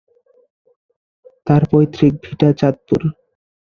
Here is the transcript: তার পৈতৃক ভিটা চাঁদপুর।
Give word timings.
তার 1.47 1.61
পৈতৃক 1.71 2.13
ভিটা 2.23 2.49
চাঁদপুর। 2.59 3.01